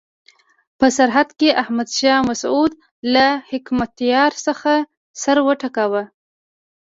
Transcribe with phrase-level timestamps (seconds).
[0.79, 2.71] په سر کې احمد شاه مسعود
[3.13, 4.73] له حکمتیار څخه
[5.21, 6.03] سر وټکاوه.